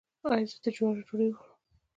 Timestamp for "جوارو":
0.75-1.05